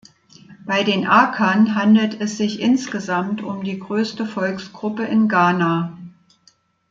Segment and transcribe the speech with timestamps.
[0.65, 5.95] Bei den Akan handelt es sich insgesamt um die größte Volksgruppe in Ghana.